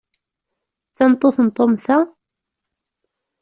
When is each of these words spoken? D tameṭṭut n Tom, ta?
D 0.89 0.93
tameṭṭut 0.97 1.37
n 1.45 1.47
Tom, 1.49 1.73
ta? 1.85 1.97